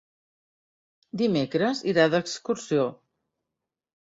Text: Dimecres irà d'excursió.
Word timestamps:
Dimecres 1.23 1.83
irà 1.93 2.07
d'excursió. 2.15 2.89